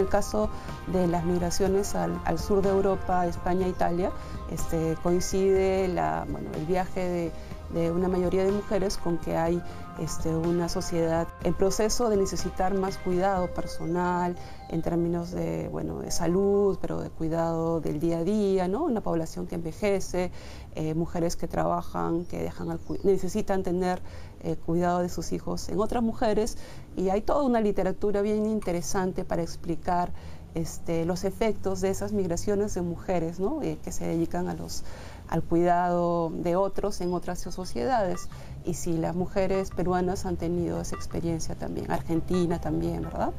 [0.00, 0.50] El caso
[0.88, 4.10] de las migraciones al, sur de Europa, España, Italia,
[4.50, 7.32] este, coincide el viaje de
[7.72, 9.62] de una mayoría de mujeres con que hay
[10.00, 14.36] este, una sociedad en proceso de necesitar más cuidado personal
[14.70, 18.84] en términos de, bueno, de salud, pero de cuidado del día a día, ¿no?
[18.84, 20.30] una población que envejece,
[20.74, 24.00] eh, mujeres que trabajan, que dejan necesitan tener
[24.42, 26.56] eh, cuidado de sus hijos en otras mujeres
[26.96, 30.12] y hay toda una literatura bien interesante para explicar
[30.54, 33.62] este, los efectos de esas migraciones de mujeres ¿no?
[33.62, 34.82] Eh, que se dedican a los
[35.30, 38.28] al cuidado de otros en otras sociedades.
[38.64, 43.32] Y si las mujeres peruanas han tenido esa experiencia también, Argentina también, ¿verdad?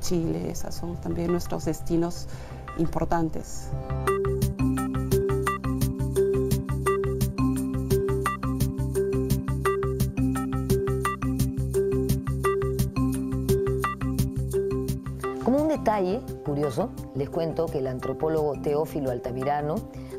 [0.00, 2.26] Chile, esos son también nuestros destinos
[2.78, 3.70] importantes.
[15.44, 19.76] Como un detalle curioso, les cuento que el antropólogo Teófilo Altamirano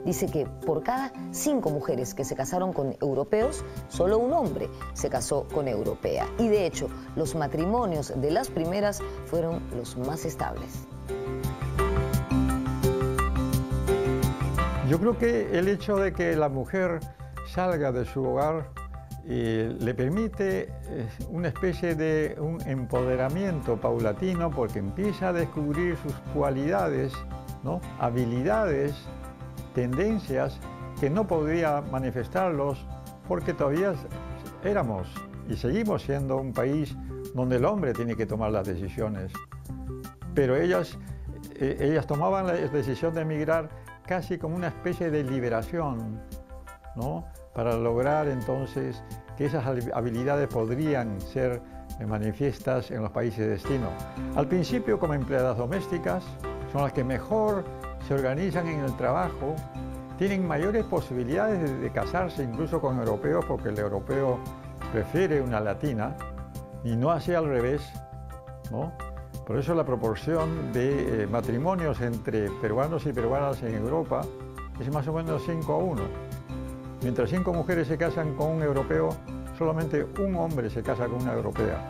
[0.07, 5.09] dice que por cada cinco mujeres que se casaron con europeos, solo un hombre se
[5.09, 6.25] casó con europea.
[6.39, 10.87] Y de hecho, los matrimonios de las primeras fueron los más estables.
[14.87, 17.01] Yo creo que el hecho de que la mujer
[17.45, 18.69] salga de su hogar
[19.25, 20.71] le permite
[21.29, 27.11] una especie de un empoderamiento paulatino porque empieza a descubrir sus cualidades,
[27.61, 27.81] ¿no?
[27.99, 28.95] habilidades,
[29.77, 30.59] tendencias
[30.99, 32.83] que no podría manifestarlos
[33.27, 33.93] porque todavía
[34.63, 35.07] éramos
[35.47, 36.97] y seguimos siendo un país
[37.35, 39.31] donde el hombre tiene que tomar las decisiones.
[40.33, 40.97] Pero ellas,
[41.59, 43.69] eh, ellas tomaban la decisión de emigrar
[44.07, 46.23] casi como una especie de liberación,
[46.95, 47.27] ¿no?
[47.53, 49.03] para lograr entonces
[49.37, 49.63] que esas
[49.93, 51.61] habilidades podrían ser
[52.07, 53.89] manifiestas en los países de destino.
[54.35, 56.23] Al principio como empleadas domésticas,
[56.71, 57.63] son las que mejor
[58.07, 59.55] se organizan en el trabajo,
[60.17, 64.39] tienen mayores posibilidades de, casarse incluso con europeos porque el europeo
[64.91, 66.15] prefiere una latina
[66.83, 67.81] y no así al revés.
[68.71, 68.93] ¿no?
[69.45, 74.21] Por eso la proporción de eh, matrimonios entre peruanos y peruanas en Europa
[74.79, 76.01] es más o menos 5 a 1.
[77.01, 79.09] Mientras cinco mujeres se casan con un europeo,
[79.57, 81.87] solamente un hombre se casa con una europea.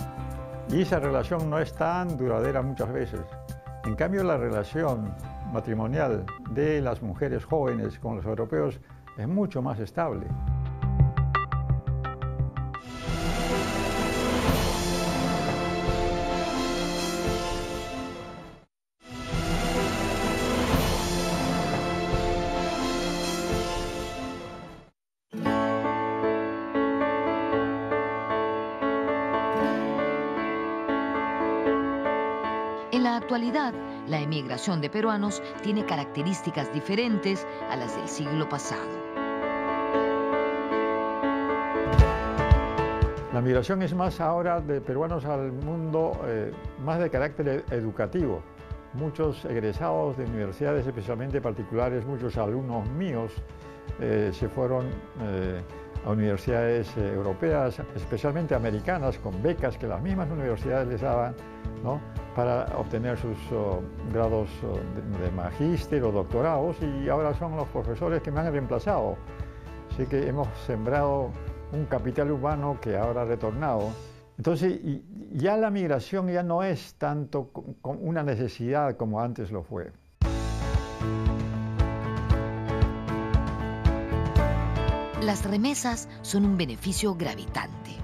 [0.70, 3.22] Y esa relación no es tan duradera muchas veces.
[3.86, 5.14] En cambio, la relación
[5.52, 8.80] matrimonial de las mujeres jóvenes con los europeos
[9.18, 10.28] es mucho más estable.
[32.92, 33.74] En la actualidad,
[34.08, 39.08] la emigración de peruanos tiene características diferentes a las del siglo pasado.
[43.34, 46.52] La migración es más ahora de peruanos al mundo, eh,
[46.84, 48.42] más de carácter educativo.
[48.94, 53.32] Muchos egresados de universidades, especialmente particulares, muchos alumnos míos
[54.00, 54.88] eh, se fueron
[55.22, 55.62] eh,
[56.08, 61.36] a universidades europeas, especialmente americanas, con becas que las mismas universidades les daban,
[61.84, 62.00] ¿no?
[62.34, 63.82] para obtener sus oh,
[64.14, 68.52] grados oh, de, de, magíster o doctorados y ahora son los profesores que me han
[68.52, 69.18] reemplazado.
[69.92, 71.32] Así que hemos sembrado
[71.74, 73.90] un capital humano que ahora ha retornado.
[74.38, 74.80] Entonces
[75.34, 79.92] ya la migración ya no es tanto una necesidad como antes lo fue.
[85.28, 87.98] Las remesas son un beneficio gravitante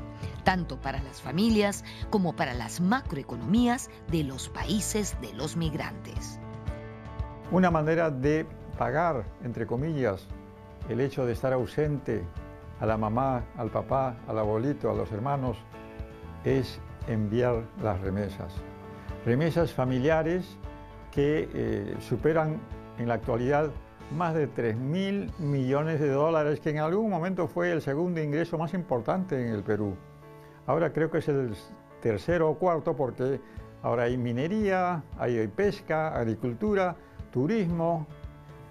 [0.43, 6.37] tanto para las familias como para las macroeconomías de los países de los migrantes.
[7.49, 8.45] Una manera de
[8.77, 10.27] pagar, entre comillas,
[10.89, 12.25] el hecho de estar ausente
[12.81, 15.55] a la mamá, al papá, al abuelito, a los hermanos,
[16.43, 18.53] es enviar las remesas.
[19.25, 20.57] Remesas familiares
[21.09, 22.59] que eh, superan
[22.97, 23.71] en la actualidad
[24.13, 28.57] más de 3 mil millones de dólares, que en algún momento fue el segundo ingreso
[28.57, 29.95] más importante en el Perú.
[30.65, 31.53] Ahora creo que es el
[32.01, 33.39] tercero o cuarto porque
[33.81, 36.95] ahora hay minería, hay pesca, agricultura,
[37.31, 38.07] turismo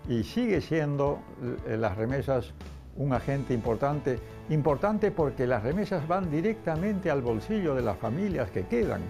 [0.08, 1.18] y sigue siendo
[1.66, 2.54] eh, las remesas
[2.96, 4.18] un agente importante,
[4.50, 9.00] importante porque las remesas van directamente al bolsillo de las familias que quedan.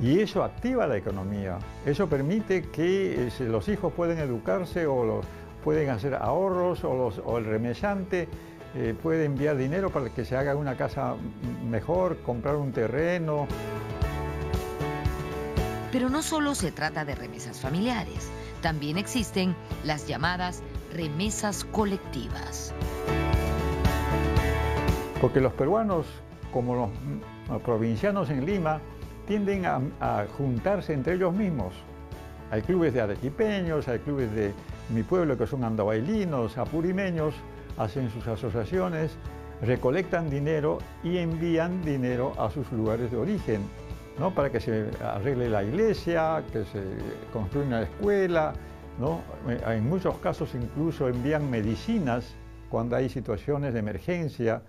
[0.00, 5.20] Y eso activa la economía, eso permite que eh, los hijos pueden educarse o
[5.64, 8.28] pueden hacer ahorros o, o el remesante
[8.74, 11.14] eh, puede enviar dinero para que se haga una casa
[11.68, 13.46] mejor, comprar un terreno.
[15.90, 18.30] Pero no solo se trata de remesas familiares,
[18.62, 19.54] también existen
[19.84, 20.62] las llamadas
[20.94, 22.72] remesas colectivas.
[25.20, 26.06] Porque los peruanos,
[26.50, 26.90] como
[27.50, 28.80] los provincianos en Lima,
[29.26, 31.74] tienden a, a juntarse entre ellos mismos.
[32.50, 34.52] Hay clubes de arequipeños, hay clubes de
[34.92, 37.34] mi pueblo que son andabailinos, apurimeños,
[37.78, 39.16] hacen sus asociaciones,
[39.62, 43.62] recolectan dinero y envían dinero a sus lugares de origen,
[44.18, 44.34] ¿no?
[44.34, 46.82] para que se arregle la iglesia, que se
[47.32, 48.52] construya una escuela,
[48.98, 49.20] ¿no?
[49.48, 52.34] en muchos casos incluso envían medicinas
[52.68, 54.62] cuando hay situaciones de emergencia.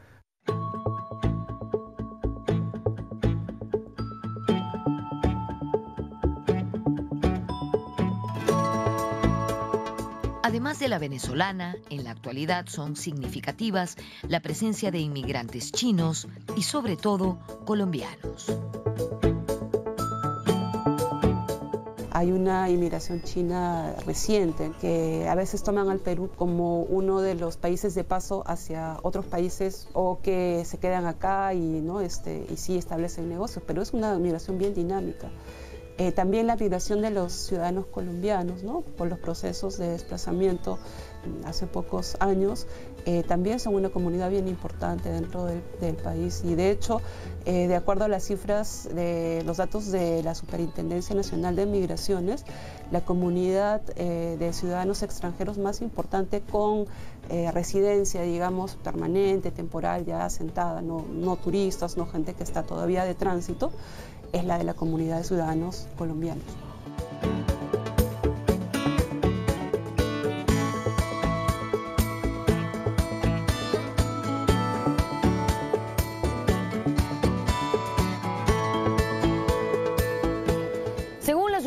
[10.46, 13.96] Además de la venezolana, en la actualidad son significativas
[14.28, 16.28] la presencia de inmigrantes chinos
[16.58, 18.52] y sobre todo colombianos.
[22.12, 27.56] Hay una inmigración china reciente que a veces toman al Perú como uno de los
[27.56, 32.02] países de paso hacia otros países o que se quedan acá y, ¿no?
[32.02, 35.32] este, y sí establecen negocios, pero es una inmigración bien dinámica.
[36.00, 38.82] Eh, también la migración de los ciudadanos colombianos, ¿no?
[38.82, 40.80] por los procesos de desplazamiento
[41.46, 42.66] hace pocos años,
[43.06, 45.62] eh, también son una comunidad bien importante dentro del,
[46.04, 47.02] país y de hecho,
[47.46, 52.44] eh, de acuerdo a las cifras de los datos de la Superintendencia Nacional de Migraciones,
[52.92, 56.86] la comunidad de ciudadanos extranjeros más importante con
[57.30, 63.72] residencia, digamos, permanente, temporal, ya asentada, no turistas, no gente que está todavía de tránsito,
[64.34, 66.44] es la de la comunidad de ciudadanos colombianos.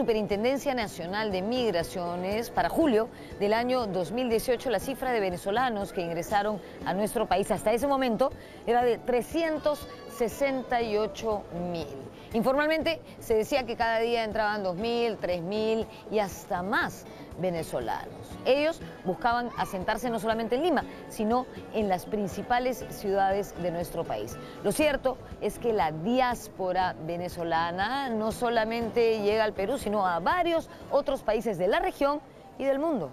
[0.07, 3.09] Superintendencia Nacional de Migraciones, para julio
[3.41, 8.31] del año 2018 la cifra de venezolanos que ingresaron a nuestro país hasta ese momento
[8.69, 11.43] era de 368
[11.73, 12.06] mil.
[12.33, 17.07] Informalmente se decía que cada día entraban 2.000, 3.000 y hasta más
[17.39, 18.39] venezolanos.
[18.45, 24.37] Ellos buscaban asentarse no solamente en Lima, sino en las principales ciudades de nuestro país.
[24.65, 30.69] Lo cierto es que la diáspora venezolana no solamente llega al Perú, sino a varios
[30.91, 32.21] otros países de la región
[32.59, 33.11] y del mundo.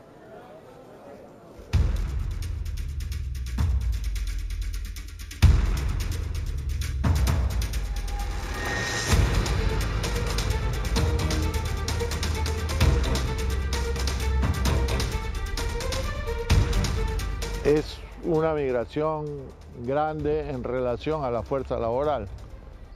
[18.43, 19.25] Una migración
[19.85, 22.27] grande en relación a la fuerza laboral.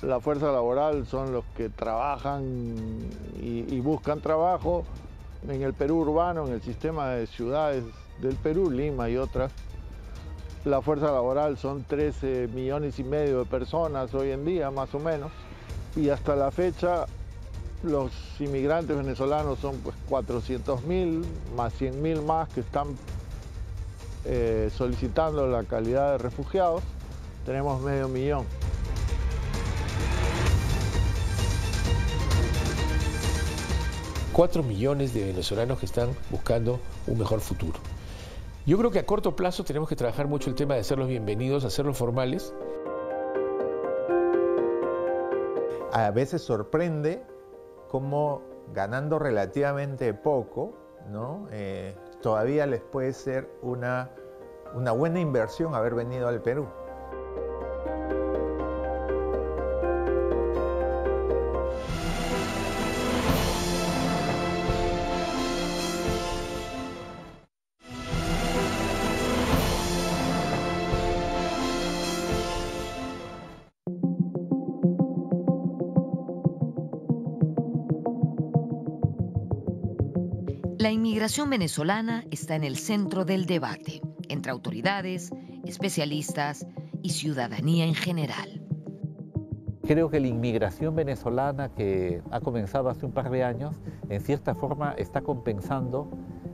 [0.02, 2.76] La fuerza laboral son los que trabajan
[3.42, 4.84] y, buscan trabajo
[5.48, 7.86] en el Perú urbano, en el sistema de ciudades
[8.20, 9.54] del Perú, Lima y otras.
[10.66, 15.00] La fuerza laboral son 13 millones y medio de personas hoy en día, más o
[15.00, 15.32] menos.
[15.96, 17.06] Y hasta la fecha
[17.84, 21.26] los inmigrantes venezolanos son pues 400 mil,
[21.56, 22.88] más 100 mil más que están
[24.30, 26.84] eh, solicitando la calidad de refugiados,
[27.46, 28.46] tenemos medio millón.
[34.34, 37.80] Cuatro millones de venezolanos que están buscando un mejor futuro.
[38.66, 41.64] Yo creo que a corto plazo tenemos que trabajar mucho el tema de hacerlos bienvenidos,
[41.64, 42.54] hacerlos formales.
[45.94, 47.24] A veces sorprende
[47.88, 48.42] cómo
[48.74, 50.74] ganando relativamente poco,
[51.10, 51.48] ¿no?
[51.52, 54.12] Eh, todavía les puede ser una,
[54.74, 56.68] una buena inversión haber venido al Perú.
[81.28, 85.34] La inmigración venezolana está en el centro del debate entre autoridades,
[85.66, 86.66] especialistas
[87.04, 88.66] y ciudadanía en general.
[89.86, 93.76] Creo que la inmigración venezolana que ha comenzado hace un par de años,
[94.08, 96.08] en cierta forma está compensando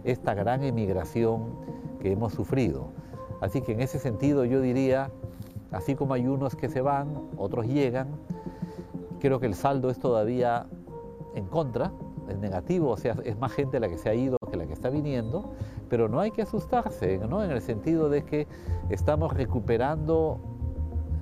[0.04, 1.54] esta gran emigración
[2.02, 2.94] que hemos sufrido.
[3.42, 5.12] Así que en ese sentido yo diría,
[5.72, 8.08] así como hay unos que se van, otros llegan,
[9.20, 10.66] creo que el saldo es todavía
[11.36, 11.92] en contra,
[12.28, 14.38] es negativo, o sea, es más gente la que se ha ido
[14.94, 15.52] viniendo,
[15.90, 17.44] pero no hay que asustarse, ¿no?
[17.44, 18.48] En el sentido de que
[18.90, 20.40] estamos recuperando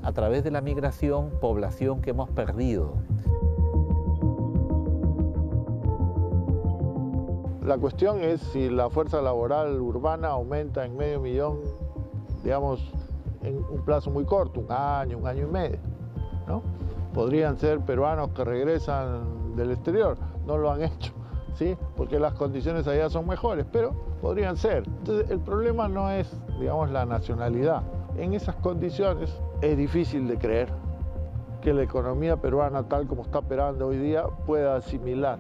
[0.03, 2.93] a través de la migración población que hemos perdido.
[7.63, 11.59] La cuestión es si la fuerza laboral urbana aumenta en medio millón,
[12.43, 12.91] digamos,
[13.43, 15.79] en un plazo muy corto, un año, un año y medio.
[16.47, 16.61] ¿no?
[17.13, 21.13] Podrían ser peruanos que regresan del exterior no lo han hecho,
[21.55, 21.77] ¿sí?
[21.95, 24.83] porque las condiciones allá son mejores, pero podrían ser.
[24.87, 27.83] Entonces, el problema no es, digamos, la nacionalidad.
[28.17, 30.69] En esas condiciones es difícil de creer
[31.61, 35.39] que la economía peruana, tal como está operando hoy día, pueda asimilar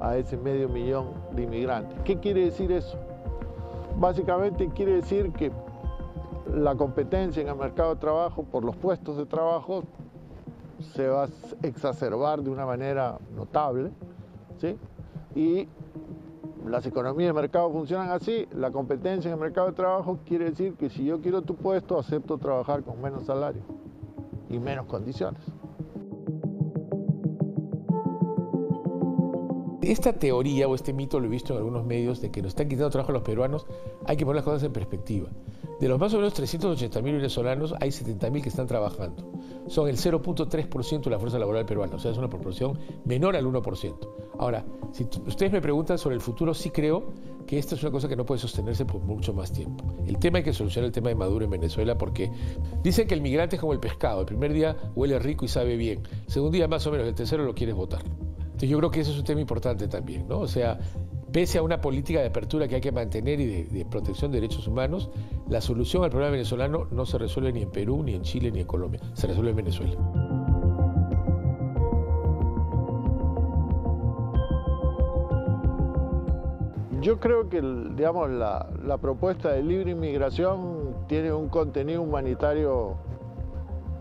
[0.00, 1.98] a ese medio millón de inmigrantes.
[2.04, 2.98] ¿Qué quiere decir eso?
[3.96, 5.50] Básicamente quiere decir que
[6.54, 9.82] la competencia en el mercado de trabajo por los puestos de trabajo
[10.94, 11.28] se va a
[11.62, 13.90] exacerbar de una manera notable
[15.34, 15.68] y
[16.66, 20.74] las economías de mercado funcionan así, la competencia en el mercado de trabajo quiere decir
[20.74, 23.62] que si yo quiero tu puesto, acepto trabajar con menos salario
[24.50, 25.42] y menos condiciones.
[29.88, 32.68] Esta teoría o este mito lo he visto en algunos medios de que nos están
[32.68, 33.64] quitando trabajo a los peruanos,
[34.04, 35.30] hay que poner las cosas en perspectiva.
[35.80, 39.32] De los más o menos 380.000 venezolanos, hay 70.000 que están trabajando.
[39.66, 43.46] Son el 0.3% de la fuerza laboral peruana, o sea, es una proporción menor al
[43.46, 43.96] 1%.
[44.38, 44.62] Ahora,
[44.92, 47.14] si ustedes me preguntan sobre el futuro, sí creo
[47.46, 49.86] que esta es una cosa que no puede sostenerse por mucho más tiempo.
[50.06, 52.30] El tema hay que solucionar el tema de Maduro en Venezuela porque
[52.82, 54.20] dicen que el migrante es como el pescado.
[54.20, 56.02] El primer día huele rico y sabe bien.
[56.26, 58.02] El segundo día más o menos, el tercero lo quieres votar.
[58.58, 60.40] Entonces yo creo que eso es un tema importante también, ¿no?
[60.40, 60.80] O sea,
[61.30, 64.66] pese a una política de apertura que hay que mantener y de, protección de derechos
[64.66, 65.10] humanos,
[65.48, 68.58] la solución al problema venezolano no se resuelve ni en Perú, ni en Chile, ni
[68.58, 69.94] en Colombia, se resuelve en Venezuela.
[77.00, 77.62] Yo creo que
[77.94, 82.96] digamos, la, propuesta de libre inmigración tiene un contenido humanitario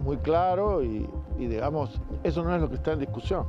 [0.03, 3.45] muy claro y digamos, eso no es lo que está en discusión.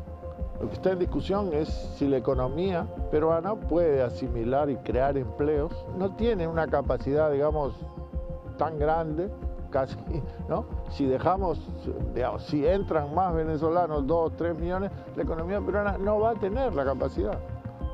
[0.61, 5.73] Lo que está en discusión es si la economía peruana puede asimilar y crear empleos.
[5.97, 7.75] No tiene una capacidad, digamos,
[8.57, 9.31] tan grande,
[9.71, 9.97] casi,
[10.49, 10.65] ¿no?
[10.91, 11.61] Si dejamos,
[12.13, 16.75] digamos, si entran más venezolanos, dos, tres millones, la economía peruana no va a tener
[16.75, 17.39] la capacidad.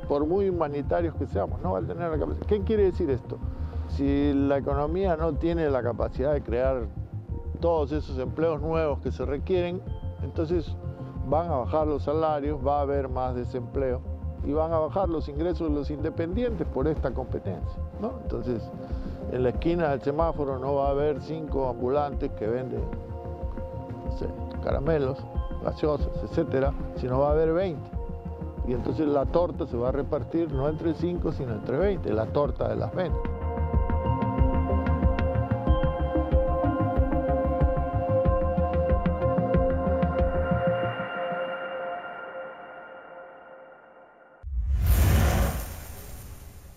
[0.09, 2.47] Por muy humanitarios que seamos, no va a tener la capacidad.
[2.47, 3.39] ¿Qué quiere decir esto?
[3.89, 6.87] Si la economía no tiene la capacidad de crear
[7.61, 9.83] todos esos empleos nuevos que se requieren,
[10.23, 10.75] entonces
[11.29, 14.01] van a bajar los salarios, va a haber más desempleo
[14.45, 17.83] y van a bajar los ingresos de los independientes por esta competencia.
[18.01, 18.13] ¿no?
[18.23, 18.63] Entonces,
[19.33, 22.83] en la esquina del semáforo no va a haber cinco ambulantes que venden
[24.63, 25.19] caramelos,
[25.63, 27.81] gaseosas, etcétera, sino va a haber 20.
[28.67, 32.27] Y entonces la torta se va a repartir no entre 5, sino entre 20, la
[32.27, 33.34] torta de las ventas.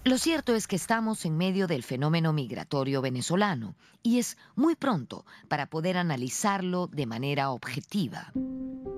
[0.07, 5.25] Lo cierto es que estamos en medio del fenómeno migratorio venezolano y es muy pronto
[5.49, 8.31] para poder analizarlo de manera objetiva.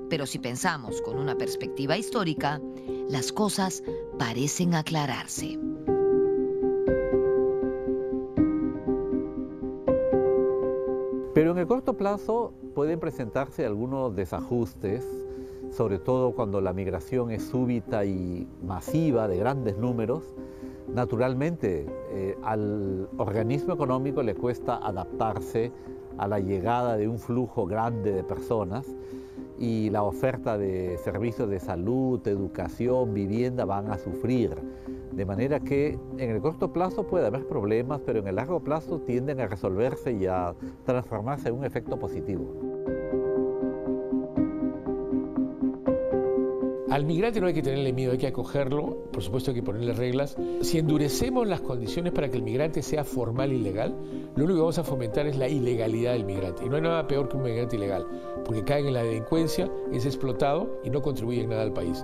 [0.08, 2.62] Pero si pensamos con una perspectiva histórica,
[3.10, 3.82] las cosas
[4.20, 5.58] parecen aclararse.
[11.34, 15.04] Pero en el corto plazo pueden presentarse algunos desajustes,
[15.76, 20.24] sobre todo cuando la migración es súbita y masiva de grandes números,
[20.94, 25.72] Naturalmente, eh, al organismo económico le cuesta adaptarse
[26.18, 28.86] a la llegada de un flujo grande de personas
[29.58, 34.56] y la oferta de servicios de salud, educación, vivienda van a sufrir.
[35.12, 39.00] De manera que en el corto plazo puede haber problemas, pero en el largo plazo
[39.00, 42.69] tienden a resolverse y a transformarse en un efecto positivo.
[46.90, 49.94] Al migrante no hay que tenerle miedo, hay que acogerlo, por supuesto hay que ponerle
[49.94, 50.36] reglas.
[50.62, 53.96] Si endurecemos las condiciones para que el migrante sea formal y legal,
[54.36, 56.66] lo único que vamos a fomentar es la ilegalidad del migrante.
[56.66, 58.08] Y no hay nada peor que un migrante ilegal,
[58.44, 62.04] porque cae en la delincuencia, es explotado y no contribuye en nada al país.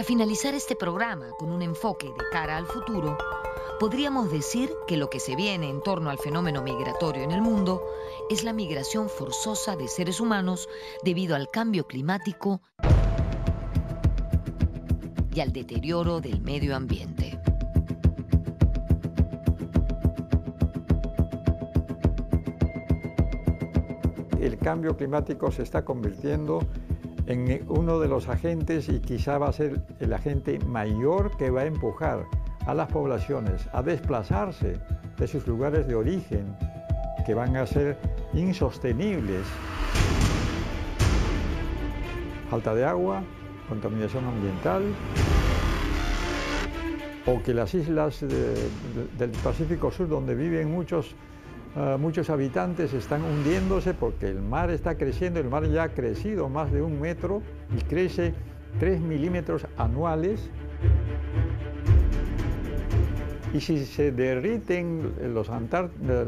[0.00, 3.18] Para finalizar este programa con un enfoque de cara al futuro,
[3.78, 7.82] podríamos decir que lo que se viene en torno al fenómeno migratorio en el mundo
[8.30, 10.70] es la migración forzosa de seres humanos
[11.04, 12.62] debido al cambio climático
[15.34, 17.38] y al deterioro del medio ambiente.
[24.40, 26.60] El cambio climático se está convirtiendo
[27.30, 31.60] en uno de los agentes y quizá va a ser el agente mayor que va
[31.60, 32.26] a empujar
[32.66, 34.78] a las poblaciones a desplazarse
[35.16, 36.56] de sus lugares de origen,
[37.24, 37.96] que van a ser
[38.34, 39.46] insostenibles.
[42.50, 43.22] Falta de agua,
[43.68, 44.82] contaminación ambiental,
[47.26, 51.14] o que las islas del Pacífico Sur, donde viven muchos
[51.76, 56.48] Ah, muchos habitantes están hundiéndose porque el mar está creciendo, el mar ya ha crecido
[56.48, 57.42] más de un metro
[57.76, 58.34] y crece
[58.80, 60.50] 3 milímetros anuales.
[63.54, 65.48] Y si se derriten los,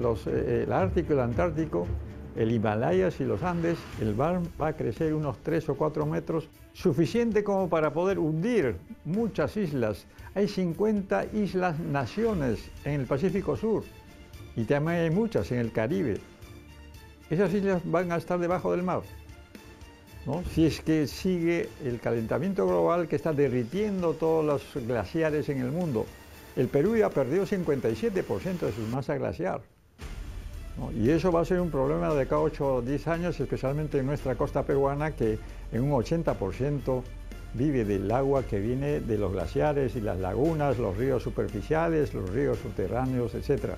[0.01, 1.87] los eh, el Ártico y el Antártico,
[2.37, 6.49] el Himalayas y los Andes, el mar va a crecer unos 3 o 4 metros,
[6.73, 10.07] suficiente como para poder hundir muchas islas.
[10.37, 13.83] Hay 50 islas naciones en el Pacífico Sur
[14.57, 16.19] y también hay muchas en el Caribe.
[17.31, 19.03] Esas islas van a estar debajo del mar.
[20.55, 25.71] si es que sigue el calentamiento global que está derritiendo todos los glaciares en el
[25.71, 26.07] mundo.
[26.55, 29.63] El Perú ya perdió 57% de su masa glaciar.
[30.95, 34.07] Y eso va a ser un problema de cada 8 o 10 años, especialmente en
[34.07, 35.39] nuestra costa peruana, que
[35.71, 37.03] en un 80%
[37.55, 42.31] vive del agua que viene de los glaciares y las lagunas, los ríos superficiales, los
[42.31, 43.75] ríos subterráneos, etc.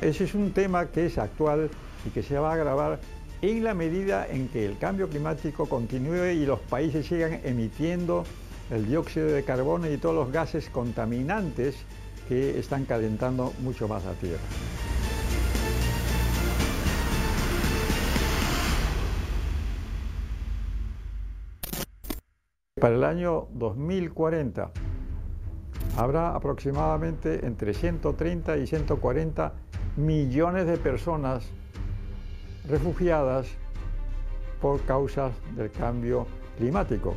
[0.00, 1.68] Ese es un tema que es actual
[2.06, 3.00] y que se va a agravar
[3.42, 8.24] en la medida en que el cambio climático continúe y los países sigan emitiendo
[8.70, 11.76] el dióxido de carbono y todos los gases contaminantes
[12.28, 14.40] que están calentando mucho más la Tierra.
[22.80, 24.70] Para el año 2040
[25.98, 29.52] habrá aproximadamente entre 130 y 140
[29.96, 31.48] millones de personas
[32.68, 33.48] refugiadas
[34.60, 36.26] por causas del cambio
[36.58, 37.16] climático.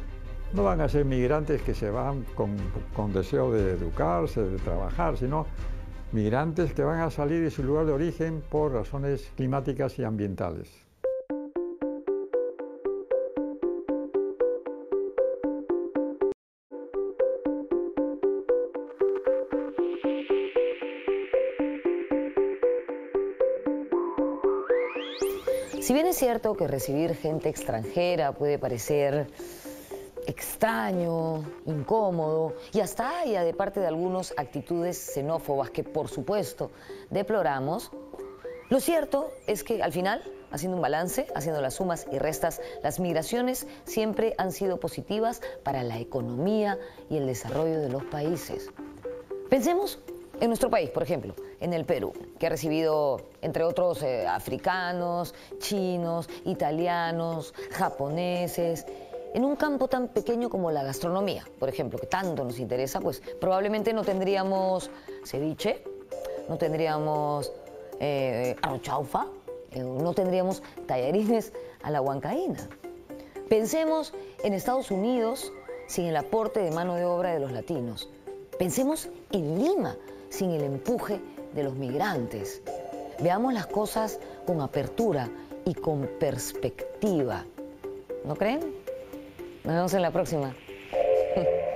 [0.53, 2.55] No van a ser migrantes que se van con,
[2.95, 5.45] con, deseo de educarse, de trabajar, sino
[6.11, 10.69] migrantes que van a salir de su lugar de origen por razones climáticas y ambientales.
[26.13, 29.25] Es cierto que recibir gente extranjera puede parecer
[30.27, 36.69] extraño, incómodo y hasta haya de parte de algunos actitudes xenófobas que por supuesto
[37.09, 37.89] deploramos,
[38.69, 42.99] lo cierto es que al final, haciendo un balance, haciendo las sumas y restas, las
[42.99, 46.77] migraciones siempre han sido positivas para la economía
[47.09, 48.69] y el desarrollo de los países.
[49.49, 49.97] Pensemos
[50.39, 55.33] en nuestro país, por ejemplo, en el Perú, que ha recibido, entre otros, eh, africanos,
[55.59, 58.85] chinos, italianos, japoneses,
[59.33, 63.21] en un campo tan pequeño como la gastronomía, por ejemplo, que tanto nos interesa, pues
[63.39, 64.91] probablemente no tendríamos
[65.23, 65.81] ceviche,
[66.49, 67.51] no tendríamos
[68.01, 69.27] eh, arrochaufa,
[69.71, 72.67] eh, no tendríamos tallarines a la huancaína.
[73.47, 75.53] Pensemos en Estados Unidos
[75.87, 78.09] sin el aporte de mano de obra de los latinos.
[78.59, 79.95] Pensemos en Lima,
[80.29, 81.21] sin el empuje
[81.53, 82.61] de los migrantes.
[83.19, 85.29] Veamos las cosas con apertura
[85.65, 87.45] y con perspectiva.
[88.25, 88.61] ¿No creen?
[89.63, 90.55] Nos vemos en la próxima.